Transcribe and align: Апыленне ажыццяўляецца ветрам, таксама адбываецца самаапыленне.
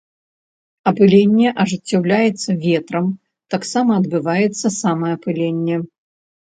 Апыленне 0.91 1.47
ажыццяўляецца 1.65 2.49
ветрам, 2.65 3.07
таксама 3.57 3.91
адбываецца 4.03 4.67
самаапыленне. 4.81 5.75